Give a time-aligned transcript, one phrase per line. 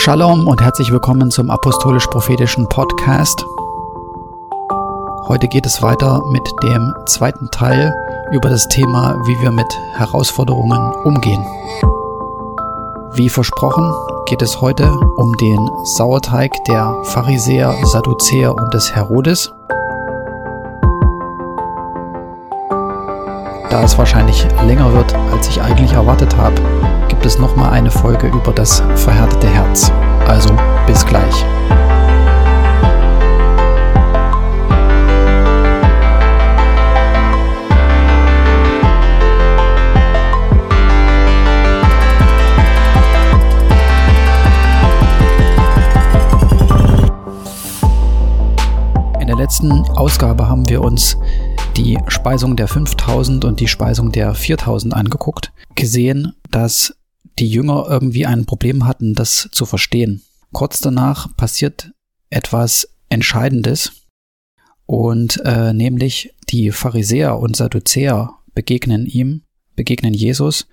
[0.00, 3.44] Shalom und herzlich willkommen zum Apostolisch-Prophetischen Podcast.
[5.26, 7.92] Heute geht es weiter mit dem zweiten Teil
[8.30, 11.44] über das Thema, wie wir mit Herausforderungen umgehen.
[13.14, 13.92] Wie versprochen
[14.26, 19.52] geht es heute um den Sauerteig der Pharisäer, Sadduzäer und des Herodes.
[23.68, 26.62] Da es wahrscheinlich länger wird, als ich eigentlich erwartet habe,
[27.18, 29.90] gibt es nochmal eine Folge über das verhärtete Herz.
[30.28, 30.56] Also
[30.86, 31.34] bis gleich.
[49.18, 51.16] In der letzten Ausgabe haben wir uns
[51.76, 56.94] die Speisung der 5000 und die Speisung der 4000 angeguckt, gesehen, dass
[57.38, 60.22] die Jünger irgendwie ein Problem hatten, das zu verstehen.
[60.52, 61.92] Kurz danach passiert
[62.30, 63.92] etwas Entscheidendes
[64.86, 69.42] und äh, nämlich die Pharisäer und Sadduzäer begegnen ihm,
[69.76, 70.66] begegnen Jesus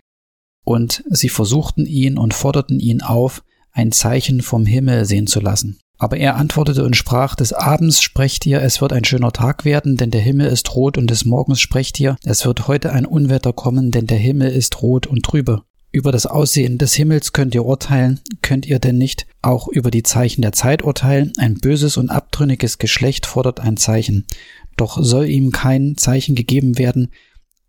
[0.63, 5.79] und sie versuchten ihn und forderten ihn auf, ein Zeichen vom Himmel sehen zu lassen.
[5.97, 9.95] Aber er antwortete und sprach, des Abends sprecht ihr, es wird ein schöner Tag werden,
[9.95, 13.53] denn der Himmel ist rot, und des Morgens sprecht ihr, es wird heute ein Unwetter
[13.53, 15.63] kommen, denn der Himmel ist rot und trübe.
[15.95, 20.03] Über das Aussehen des Himmels könnt ihr urteilen, könnt ihr denn nicht auch über die
[20.03, 21.31] Zeichen der Zeit urteilen?
[21.37, 24.27] Ein böses und abtrünniges Geschlecht fordert ein Zeichen.
[24.75, 27.13] Doch soll ihm kein Zeichen gegeben werden,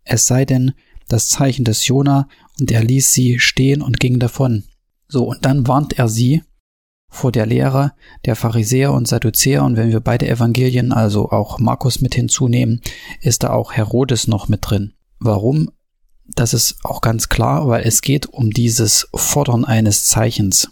[0.03, 0.73] es sei denn
[1.07, 2.27] das Zeichen des Jona,
[2.59, 4.65] und er ließ sie stehen und ging davon.
[5.07, 6.43] So, und dann warnt er sie
[7.09, 7.93] vor der Lehre
[8.25, 12.81] der Pharisäer und Sadduzäer, und wenn wir beide Evangelien, also auch Markus mit hinzunehmen,
[13.21, 14.95] ist da auch Herodes noch mit drin.
[15.17, 15.69] Warum
[16.35, 20.69] das ist auch ganz klar, weil es geht um dieses Fordern eines Zeichens.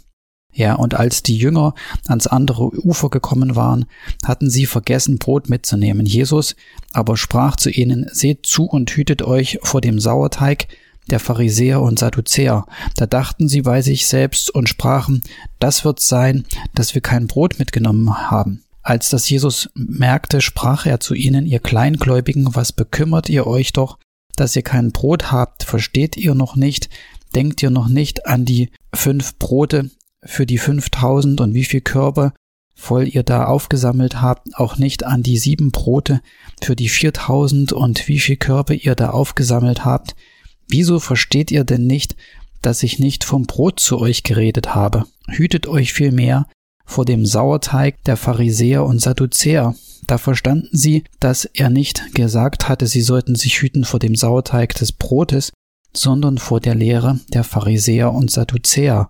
[0.54, 1.74] Ja, und als die Jünger
[2.08, 3.86] ans andere Ufer gekommen waren,
[4.24, 6.06] hatten sie vergessen, Brot mitzunehmen.
[6.06, 6.56] Jesus
[6.94, 10.68] aber sprach zu ihnen, seht zu und hütet euch vor dem Sauerteig
[11.10, 12.66] der Pharisäer und Sadduzäer.
[12.96, 15.22] Da dachten sie bei sich selbst und sprachen,
[15.60, 18.64] das wird sein, dass wir kein Brot mitgenommen haben.
[18.82, 23.98] Als das Jesus merkte, sprach er zu ihnen, ihr Kleingläubigen, was bekümmert ihr euch doch
[24.36, 26.90] dass ihr kein Brot habt, versteht ihr noch nicht,
[27.36, 29.90] denkt ihr noch nicht an die fünf Brote
[30.24, 32.34] für die fünftausend und wie viel Körper
[32.76, 36.22] voll ihr da aufgesammelt habt, auch nicht an die sieben Brote
[36.62, 40.16] für die viertausend und wie viel Körper ihr da aufgesammelt habt.
[40.68, 42.16] Wieso versteht ihr denn nicht,
[42.62, 45.06] dass ich nicht vom Brot zu euch geredet habe?
[45.28, 46.48] Hütet euch vielmehr
[46.86, 49.76] vor dem Sauerteig der Pharisäer und Sadduzäer.
[50.08, 54.76] Da verstanden sie, dass er nicht gesagt hatte, sie sollten sich hüten vor dem Sauerteig
[54.76, 55.52] des Brotes,
[55.94, 59.10] sondern vor der Lehre der Pharisäer und Sadduzäer.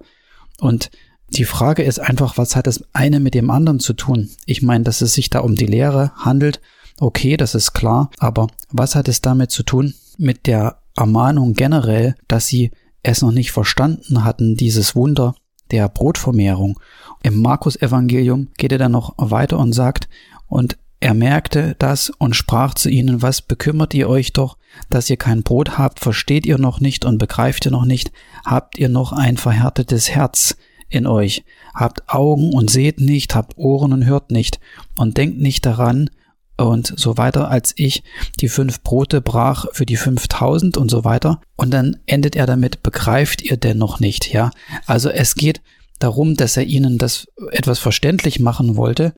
[0.60, 0.90] Und
[1.30, 4.30] die Frage ist einfach, was hat das eine mit dem anderen zu tun?
[4.46, 6.62] Ich meine, dass es sich da um die Lehre handelt,
[7.00, 12.16] okay, das ist klar, aber was hat es damit zu tun mit der Ermahnung generell,
[12.28, 12.72] dass sie
[13.04, 15.36] es noch nicht verstanden hatten, dieses Wunder
[15.72, 16.80] der Brotvermehrung.
[17.26, 20.08] Im Markus Evangelium geht er dann noch weiter und sagt,
[20.46, 24.60] und er merkte das und sprach zu ihnen, was bekümmert ihr euch doch,
[24.92, 28.12] dass ihr kein Brot habt, versteht ihr noch nicht und begreift ihr noch nicht,
[28.46, 30.56] habt ihr noch ein verhärtetes Herz
[30.88, 31.44] in euch,
[31.74, 34.60] habt Augen und seht nicht, habt Ohren und hört nicht,
[34.96, 36.12] und denkt nicht daran,
[36.58, 38.04] und so weiter, als ich
[38.40, 41.42] die fünf Brote brach für die fünftausend und so weiter.
[41.56, 44.52] Und dann endet er damit, begreift ihr denn noch nicht, ja?
[44.86, 45.62] Also es geht
[46.00, 49.14] darum, dass er ihnen das etwas verständlich machen wollte,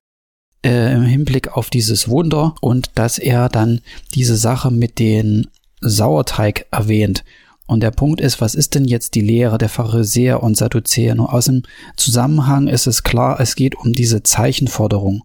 [0.64, 3.82] äh, im Hinblick auf dieses Wunder und dass er dann
[4.14, 5.48] diese Sache mit den
[5.82, 7.24] Sauerteig erwähnt.
[7.68, 11.16] Und der Punkt ist, was ist denn jetzt die Lehre der Pharisäer und Sadduzäer?
[11.16, 11.64] Nur aus dem
[11.98, 15.22] Zusammenhang ist es klar, es geht um diese Zeichenforderung.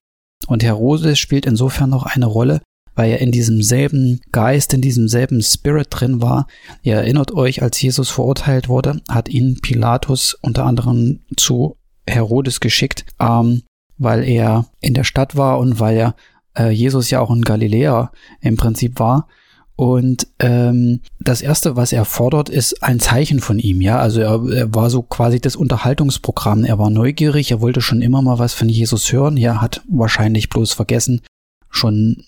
[0.48, 2.60] Und Herodes spielt insofern noch eine Rolle,
[2.94, 6.46] weil er in diesem selben Geist, in diesem selben Spirit drin war.
[6.82, 11.76] Ihr erinnert euch, als Jesus verurteilt wurde, hat ihn Pilatus unter anderem zu
[12.06, 13.62] Herodes geschickt, ähm,
[13.98, 16.14] weil er in der Stadt war und weil er
[16.58, 19.28] äh, Jesus ja auch in Galiläa im Prinzip war.
[19.74, 23.80] Und ähm, das erste, was er fordert, ist ein Zeichen von ihm.
[23.80, 26.64] Ja, also er, er war so quasi das Unterhaltungsprogramm.
[26.64, 29.36] Er war neugierig, er wollte schon immer mal was von Jesus hören.
[29.36, 31.22] Er hat wahrscheinlich bloß vergessen,
[31.70, 32.22] schon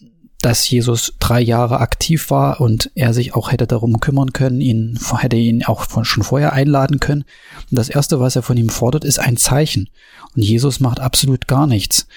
[0.45, 4.99] dass Jesus drei Jahre aktiv war und er sich auch hätte darum kümmern können, ihn
[5.19, 7.25] hätte ihn auch von, schon vorher einladen können.
[7.71, 9.89] Und das erste, was er von ihm fordert, ist ein Zeichen.
[10.37, 12.09] Und Jesus macht absolut gar nichts.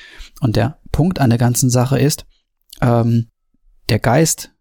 [0.41, 2.25] Und der Punkt an der ganzen Sache ist,
[2.81, 3.27] ähm,
[3.87, 4.51] der Geist,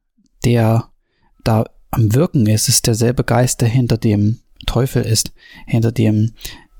[0.44, 0.90] der
[1.42, 5.32] da am Wirken ist, ist derselbe Geist, der hinter dem Teufel ist,
[5.66, 6.34] hinter dem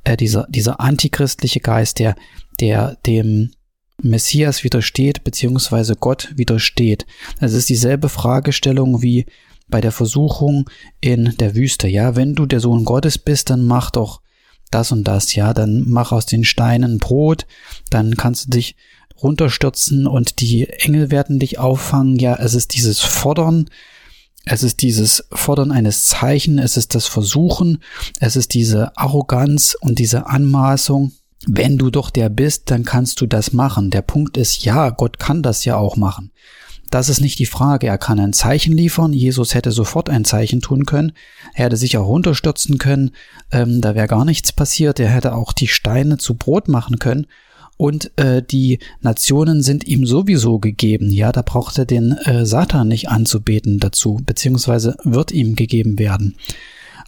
[0.04, 2.14] äh, dieser, dieser antichristliche Geist, der,
[2.60, 3.50] der dem
[4.02, 7.06] Messias widersteht, beziehungsweise Gott widersteht.
[7.40, 9.26] Es ist dieselbe Fragestellung wie
[9.68, 10.68] bei der Versuchung
[11.00, 11.88] in der Wüste.
[11.88, 14.20] Ja, wenn du der Sohn Gottes bist, dann mach doch
[14.70, 15.34] das und das.
[15.34, 17.46] Ja, dann mach aus den Steinen Brot.
[17.90, 18.76] Dann kannst du dich
[19.22, 22.16] runterstürzen und die Engel werden dich auffangen.
[22.18, 23.70] Ja, es ist dieses Fordern.
[24.44, 26.58] Es ist dieses Fordern eines Zeichen.
[26.58, 27.82] Es ist das Versuchen.
[28.20, 31.12] Es ist diese Arroganz und diese Anmaßung
[31.46, 33.90] wenn du doch der bist, dann kannst du das machen.
[33.90, 36.30] Der Punkt ist, ja, Gott kann das ja auch machen.
[36.90, 37.88] Das ist nicht die Frage.
[37.88, 39.12] Er kann ein Zeichen liefern.
[39.12, 41.12] Jesus hätte sofort ein Zeichen tun können.
[41.54, 43.10] Er hätte sich auch runterstürzen können.
[43.50, 45.00] Ähm, da wäre gar nichts passiert.
[45.00, 47.26] Er hätte auch die Steine zu Brot machen können.
[47.76, 51.10] Und äh, die Nationen sind ihm sowieso gegeben.
[51.10, 56.36] Ja, da braucht er den äh, Satan nicht anzubeten dazu, beziehungsweise wird ihm gegeben werden.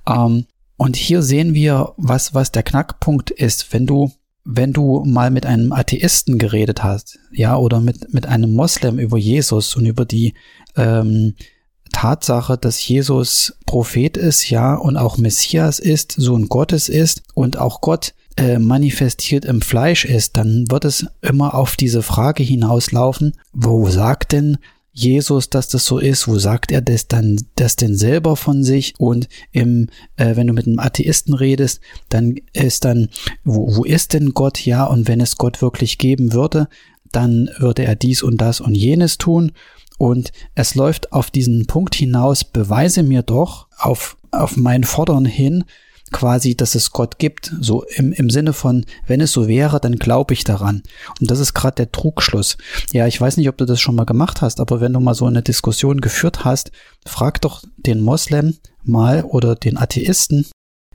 [0.07, 0.45] Ähm,
[0.79, 3.73] und hier sehen wir, was, was der Knackpunkt ist.
[3.75, 4.11] Wenn du
[4.51, 9.19] wenn du mal mit einem Atheisten geredet hast, ja, oder mit, mit einem Moslem über
[9.19, 10.33] Jesus und über die
[10.75, 11.35] ähm,
[11.93, 17.83] Tatsache, dass Jesus Prophet ist, ja, und auch Messias ist, Sohn Gottes ist und auch
[17.83, 23.91] Gott äh, manifestiert im Fleisch ist, dann wird es immer auf diese Frage hinauslaufen, wo
[23.91, 24.57] sagt denn
[24.99, 26.27] Jesus, dass das so ist?
[26.29, 28.95] Wo sagt er das dann, das denn selber von sich?
[28.99, 33.09] Und im, äh, wenn du mit einem Atheisten redest, dann ist dann,
[33.45, 34.65] wo, wo ist denn Gott?
[34.65, 36.69] Ja, und wenn es Gott wirklich geben würde,
[37.13, 39.53] dann würde er dies und das und jenes tun.
[39.99, 45.65] Und es läuft auf diesen Punkt hinaus, beweise mir doch auf, auf mein Fordern hin,
[46.13, 49.97] quasi, dass es Gott gibt, so im, im Sinne von, wenn es so wäre, dann
[49.97, 50.83] glaube ich daran.
[51.21, 52.57] Und das ist gerade der Trugschluss.
[52.93, 55.15] Ja, ich weiß nicht, ob du das schon mal gemacht hast, aber wenn du mal
[55.15, 56.71] so eine Diskussion geführt hast,
[57.07, 60.47] frag doch den Moslem mal oder den Atheisten.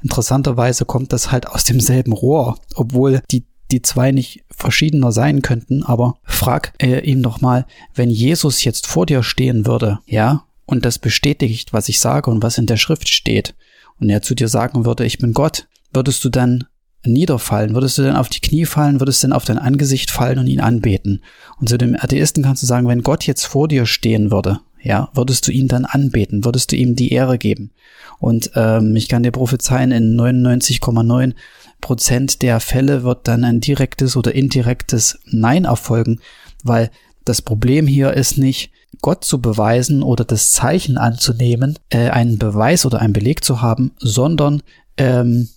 [0.01, 5.81] Interessanterweise kommt das halt aus demselben Rohr, obwohl die die zwei nicht verschiedener sein könnten,
[5.83, 7.65] aber frag äh, ihm doch mal,
[7.95, 12.43] wenn Jesus jetzt vor dir stehen würde, ja, und das bestätigt, was ich sage und
[12.43, 13.55] was in der Schrift steht,
[14.03, 16.65] und er zu dir sagen würde, ich bin Gott, würdest du dann
[17.05, 17.73] niederfallen?
[17.73, 18.99] Würdest du dann auf die Knie fallen?
[18.99, 21.23] Würdest du dann auf dein Angesicht fallen und ihn anbeten?
[21.59, 25.09] Und zu dem Atheisten kannst du sagen, wenn Gott jetzt vor dir stehen würde, ja,
[25.13, 26.43] würdest du ihn dann anbeten?
[26.43, 27.71] Würdest du ihm die Ehre geben?
[28.19, 31.33] Und ähm, ich kann dir prophezeien, in 99,9
[31.79, 36.19] Prozent der Fälle wird dann ein direktes oder indirektes Nein erfolgen,
[36.63, 36.91] weil
[37.25, 38.71] das Problem hier ist nicht,
[39.01, 43.91] Gott zu beweisen oder das Zeichen anzunehmen, äh, einen Beweis oder einen Beleg zu haben,
[43.97, 44.61] sondern
[44.97, 45.49] ähm,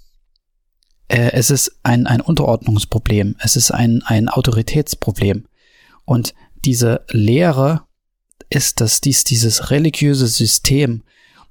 [1.08, 5.44] äh, es ist ein, ein Unterordnungsproblem, es ist ein, ein Autoritätsproblem.
[6.04, 6.34] Und
[6.64, 7.82] diese Lehre
[8.48, 11.02] ist das, dies, dieses religiöse System,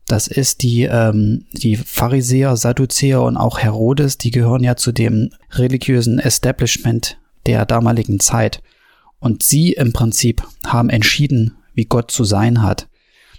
[0.08, 5.32] das ist die, ähm, die Pharisäer, Sadduzäer und auch Herodes, die gehören ja zu dem
[5.52, 8.62] religiösen Establishment der damaligen Zeit.
[9.20, 12.88] Und sie im Prinzip haben entschieden, wie Gott zu sein hat.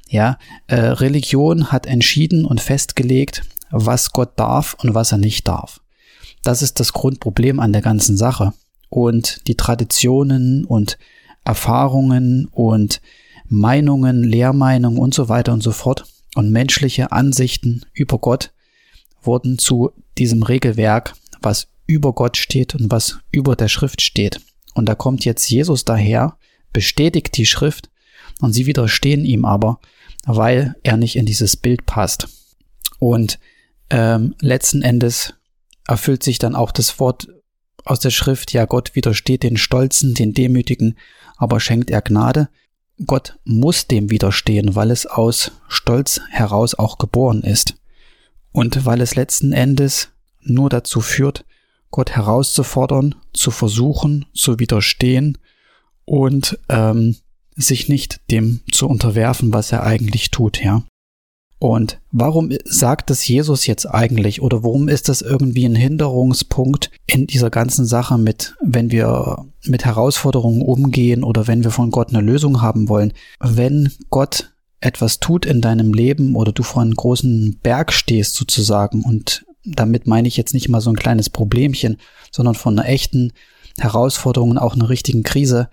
[0.08, 5.80] Ja, äh, Religion hat entschieden und festgelegt, was Gott darf und was er nicht darf.
[6.42, 8.52] Das ist das Grundproblem an der ganzen Sache.
[8.88, 10.96] Und die Traditionen und
[11.44, 13.00] Erfahrungen und
[13.48, 18.52] Meinungen, Lehrmeinungen und so weiter und so fort und menschliche Ansichten über Gott
[19.22, 24.40] wurden zu diesem Regelwerk, was über Gott steht und was über der Schrift steht.
[24.76, 26.36] Und da kommt jetzt Jesus daher,
[26.74, 27.88] bestätigt die Schrift
[28.42, 29.80] und sie widerstehen ihm aber,
[30.26, 32.28] weil er nicht in dieses Bild passt.
[32.98, 33.38] Und
[33.88, 35.32] ähm, letzten Endes
[35.88, 37.26] erfüllt sich dann auch das Wort
[37.86, 40.98] aus der Schrift, ja, Gott widersteht den Stolzen, den Demütigen,
[41.38, 42.50] aber schenkt er Gnade.
[43.06, 47.76] Gott muss dem widerstehen, weil es aus Stolz heraus auch geboren ist.
[48.52, 50.10] Und weil es letzten Endes
[50.42, 51.46] nur dazu führt,
[51.90, 55.38] Gott herauszufordern, zu versuchen, zu widerstehen
[56.04, 57.16] und ähm,
[57.56, 60.82] sich nicht dem zu unterwerfen, was er eigentlich tut, ja.
[61.58, 67.26] Und warum sagt das Jesus jetzt eigentlich oder warum ist das irgendwie ein Hinderungspunkt in
[67.26, 72.20] dieser ganzen Sache mit, wenn wir mit Herausforderungen umgehen oder wenn wir von Gott eine
[72.20, 73.14] Lösung haben wollen?
[73.40, 79.02] Wenn Gott etwas tut in deinem Leben oder du vor einem großen Berg stehst sozusagen
[79.02, 81.96] und damit meine ich jetzt nicht mal so ein kleines Problemchen,
[82.30, 83.32] sondern von einer echten
[83.78, 85.68] Herausforderung und auch einer richtigen Krise,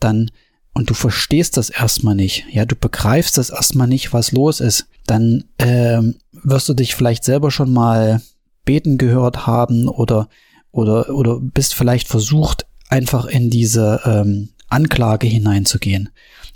[0.00, 0.30] dann
[0.74, 4.86] und du verstehst das erstmal nicht, ja, du begreifst das erstmal nicht, was los ist,
[5.06, 8.22] dann ähm, wirst du dich vielleicht selber schon mal
[8.64, 10.28] beten gehört haben oder
[10.70, 16.10] oder oder bist vielleicht versucht, einfach in diese ähm, Anklage hineinzugehen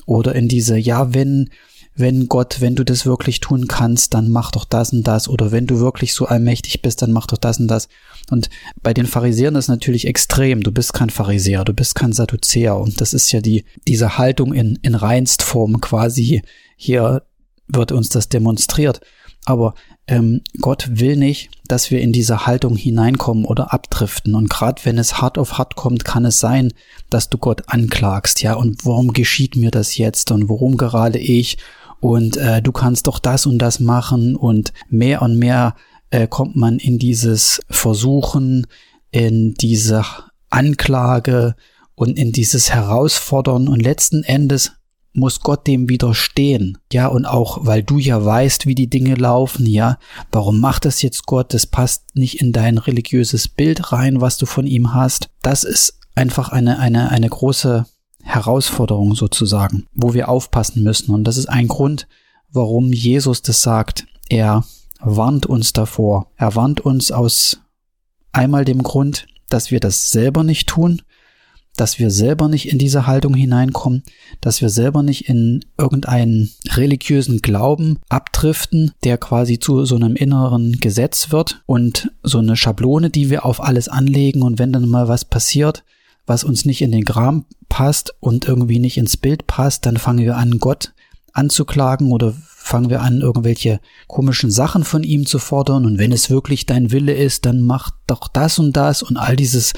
[0.07, 1.51] oder in diese, ja, wenn
[1.95, 5.53] wenn Gott, wenn du das wirklich tun kannst, dann mach doch das und das oder
[5.53, 7.89] wenn du wirklich so allmächtig bist, dann mach doch das und das.
[8.31, 8.49] Und
[8.83, 10.63] bei den Pharisäern ist natürlich extrem.
[10.63, 14.55] Du bist kein Pharisäer, du bist kein Sadduzäer und das ist ja die, diese Haltung
[14.55, 16.43] in, in reinst Form quasi.
[16.77, 17.23] Hier
[17.69, 19.01] wird uns das demonstriert.
[19.45, 19.75] Aber
[20.07, 24.35] ähm, Gott will nicht, dass wir in diese Haltung hineinkommen oder abdriften.
[24.35, 26.73] Und gerade wenn es hart auf hart kommt, kann es sein,
[27.11, 28.43] dass du Gott anklagst.
[28.43, 30.31] Ja, und warum geschieht mir das jetzt?
[30.31, 31.59] Und warum gerade ich?
[32.03, 34.35] Und äh, du kannst doch das und das machen.
[34.35, 35.77] Und mehr und mehr
[36.11, 38.67] äh, kommt man in dieses Versuchen,
[39.13, 40.05] in diese
[40.51, 41.55] Anklage
[41.95, 43.69] und in dieses Herausfordern.
[43.69, 44.73] Und letzten Endes
[45.13, 46.77] muss Gott dem widerstehen.
[46.93, 49.97] Ja, und auch, weil du ja weißt, wie die Dinge laufen, ja,
[50.33, 51.55] warum macht das jetzt Gott?
[51.55, 55.29] Das passt nicht in dein religiöses Bild rein, was du von ihm hast.
[55.41, 57.87] Das ist einfach eine, eine, eine große
[58.23, 61.13] Herausforderung sozusagen, wo wir aufpassen müssen.
[61.13, 62.07] Und das ist ein Grund,
[62.51, 64.07] warum Jesus das sagt.
[64.29, 64.65] Er
[65.01, 66.29] warnt uns davor.
[66.37, 67.61] Er warnt uns aus
[68.33, 71.03] einmal dem Grund, dass wir das selber nicht tun
[71.77, 74.03] dass wir selber nicht in diese Haltung hineinkommen,
[74.41, 80.81] dass wir selber nicht in irgendeinen religiösen Glauben abdriften, der quasi zu so einem inneren
[80.81, 85.09] Gesetz wird und so eine Schablone, die wir auf alles anlegen und wenn dann mal
[85.09, 85.85] was passiert,
[86.27, 90.25] was uns nicht in den Kram passt und irgendwie nicht ins Bild passt, dann fangen
[90.25, 90.93] wir an, Gott
[91.33, 96.31] anzuklagen oder fangen wir an, irgendwelche komischen Sachen von ihm zu fordern und wenn es
[96.31, 99.73] wirklich dein Wille ist, dann mach doch das und das und all dieses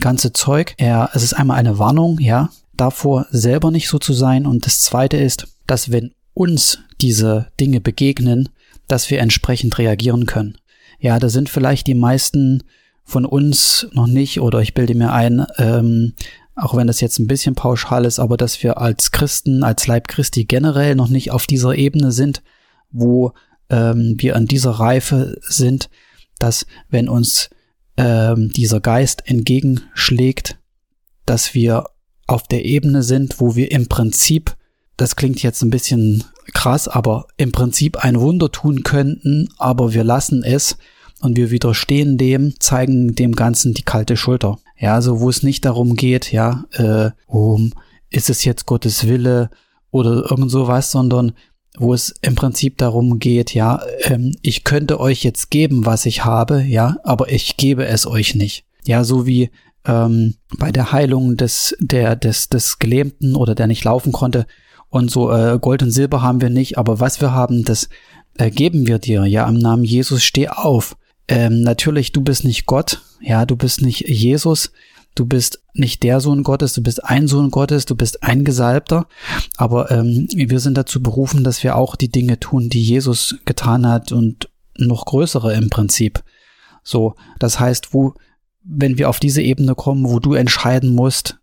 [0.00, 0.74] ganze Zeug.
[0.76, 4.46] Er, es ist einmal eine Warnung, ja, davor selber nicht so zu sein.
[4.46, 8.48] Und das zweite ist, dass wenn uns diese Dinge begegnen,
[8.86, 10.56] dass wir entsprechend reagieren können.
[11.00, 12.62] Ja, da sind vielleicht die meisten
[13.08, 16.12] von uns noch nicht, oder ich bilde mir ein, ähm,
[16.54, 20.08] auch wenn das jetzt ein bisschen pauschal ist, aber dass wir als Christen, als Leib
[20.08, 22.42] Christi generell noch nicht auf dieser Ebene sind,
[22.90, 23.32] wo
[23.70, 25.88] ähm, wir an dieser Reife sind,
[26.38, 27.48] dass wenn uns
[27.96, 30.58] ähm, dieser Geist entgegenschlägt,
[31.24, 31.84] dass wir
[32.26, 34.54] auf der Ebene sind, wo wir im Prinzip,
[34.98, 40.04] das klingt jetzt ein bisschen krass, aber im Prinzip ein Wunder tun könnten, aber wir
[40.04, 40.76] lassen es
[41.20, 44.58] und wir widerstehen dem, zeigen dem Ganzen die kalte Schulter.
[44.78, 47.72] Ja, also wo es nicht darum geht, ja, äh, um,
[48.10, 49.50] ist es jetzt Gottes Wille
[49.90, 51.32] oder irgend sowas, sondern
[51.76, 56.24] wo es im Prinzip darum geht, ja, ähm, ich könnte euch jetzt geben, was ich
[56.24, 58.64] habe, ja, aber ich gebe es euch nicht.
[58.84, 59.50] Ja, so wie
[59.84, 64.46] ähm, bei der Heilung des, der, des, des Gelähmten oder der nicht laufen konnte.
[64.90, 67.88] Und so äh, Gold und Silber haben wir nicht, aber was wir haben, das
[68.38, 69.24] äh, geben wir dir.
[69.26, 70.96] Ja, im Namen Jesus steh auf.
[71.28, 74.72] Ähm, natürlich, du bist nicht Gott, ja, du bist nicht Jesus,
[75.14, 79.06] du bist nicht der Sohn Gottes, du bist ein Sohn Gottes, du bist ein Gesalbter,
[79.56, 83.86] aber ähm, wir sind dazu berufen, dass wir auch die Dinge tun, die Jesus getan
[83.86, 86.22] hat und noch größere im Prinzip.
[86.82, 88.14] So, das heißt, wo,
[88.62, 91.38] wenn wir auf diese Ebene kommen, wo du entscheiden musst,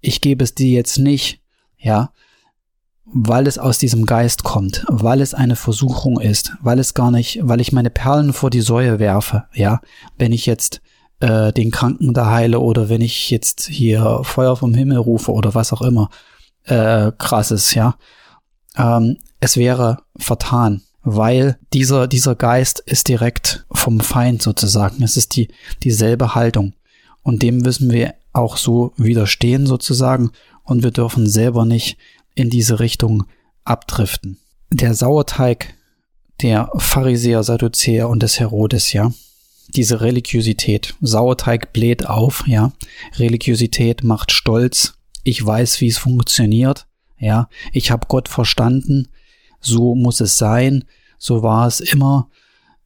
[0.00, 1.40] ich gebe es dir jetzt nicht,
[1.78, 2.12] ja,
[3.06, 7.40] weil es aus diesem Geist kommt, weil es eine Versuchung ist, weil es gar nicht,
[7.42, 9.80] weil ich meine Perlen vor die Säue werfe, ja,
[10.16, 10.80] wenn ich jetzt
[11.20, 15.54] äh, den Kranken da heile oder wenn ich jetzt hier Feuer vom Himmel rufe oder
[15.54, 16.10] was auch immer
[16.64, 17.96] äh, krasses, ja.
[18.76, 25.02] Ähm, es wäre vertan, weil dieser, dieser Geist ist direkt vom Feind sozusagen.
[25.02, 25.48] Es ist die,
[25.82, 26.72] dieselbe Haltung.
[27.22, 30.30] Und dem müssen wir auch so widerstehen sozusagen
[30.64, 31.96] und wir dürfen selber nicht
[32.34, 33.24] in diese Richtung
[33.64, 34.38] abdriften.
[34.70, 35.74] Der Sauerteig
[36.42, 39.12] der Pharisäer, Sadduzäer und des Herodes, ja,
[39.74, 40.94] diese Religiosität.
[41.00, 42.72] Sauerteig bläht auf, ja.
[43.18, 44.94] Religiosität macht stolz.
[45.22, 46.86] Ich weiß, wie es funktioniert,
[47.18, 47.48] ja.
[47.72, 49.08] Ich habe Gott verstanden.
[49.60, 50.84] So muss es sein.
[51.18, 52.28] So war es immer.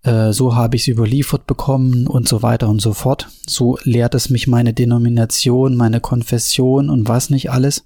[0.03, 3.29] Äh, so habe ich es überliefert bekommen und so weiter und so fort.
[3.47, 7.85] So lehrt es mich meine Denomination, meine Konfession und was nicht alles.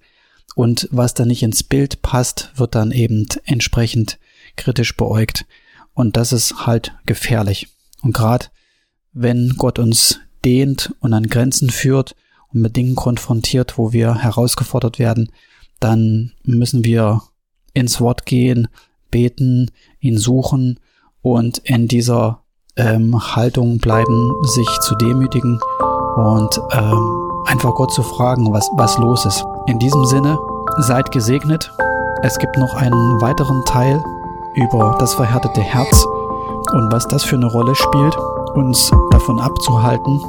[0.54, 4.18] Und was da nicht ins Bild passt, wird dann eben entsprechend
[4.56, 5.46] kritisch beäugt.
[5.94, 7.68] Und das ist halt gefährlich.
[8.02, 8.46] Und gerade
[9.12, 12.14] wenn Gott uns dehnt und an Grenzen führt
[12.52, 15.30] und mit Dingen konfrontiert, wo wir herausgefordert werden,
[15.80, 17.22] dann müssen wir
[17.74, 18.68] ins Wort gehen,
[19.10, 20.78] beten, ihn suchen
[21.22, 22.42] und in dieser
[22.76, 25.60] ähm, Haltung bleiben, sich zu demütigen
[26.16, 29.44] und ähm, einfach Gott zu fragen, was, was los ist.
[29.66, 30.38] In diesem Sinne,
[30.78, 31.72] seid gesegnet.
[32.22, 34.02] Es gibt noch einen weiteren Teil
[34.54, 36.04] über das verhärtete Herz
[36.72, 38.16] und was das für eine Rolle spielt
[38.54, 40.20] uns davon abzuhalten,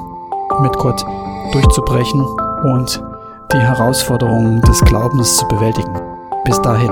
[0.61, 1.03] mit Gott
[1.51, 2.21] durchzubrechen
[2.63, 3.03] und
[3.51, 5.93] die Herausforderungen des Glaubens zu bewältigen.
[6.45, 6.91] Bis dahin.